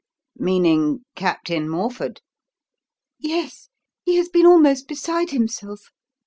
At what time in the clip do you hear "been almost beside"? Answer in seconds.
4.29-5.29